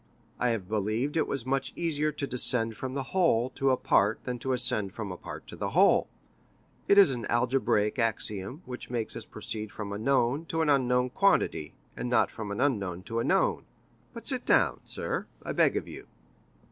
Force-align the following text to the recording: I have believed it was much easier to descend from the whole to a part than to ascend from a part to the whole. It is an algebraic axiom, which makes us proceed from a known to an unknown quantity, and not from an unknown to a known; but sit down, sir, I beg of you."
I 0.39 0.49
have 0.49 0.67
believed 0.67 1.15
it 1.15 1.27
was 1.27 1.45
much 1.45 1.73
easier 1.75 2.11
to 2.11 2.25
descend 2.25 2.75
from 2.75 2.95
the 2.95 3.03
whole 3.13 3.51
to 3.51 3.69
a 3.69 3.77
part 3.77 4.23
than 4.23 4.39
to 4.39 4.51
ascend 4.51 4.93
from 4.95 5.11
a 5.11 5.15
part 5.15 5.45
to 5.45 5.55
the 5.55 5.69
whole. 5.77 6.07
It 6.87 6.97
is 6.97 7.11
an 7.11 7.27
algebraic 7.27 7.99
axiom, 7.99 8.63
which 8.65 8.89
makes 8.89 9.15
us 9.15 9.25
proceed 9.25 9.71
from 9.71 9.93
a 9.93 9.99
known 9.99 10.45
to 10.47 10.63
an 10.63 10.69
unknown 10.71 11.11
quantity, 11.11 11.75
and 11.95 12.09
not 12.09 12.31
from 12.31 12.49
an 12.49 12.59
unknown 12.59 13.03
to 13.03 13.19
a 13.19 13.23
known; 13.23 13.65
but 14.11 14.25
sit 14.25 14.43
down, 14.43 14.79
sir, 14.85 15.27
I 15.45 15.51
beg 15.51 15.77
of 15.77 15.87
you." 15.87 16.07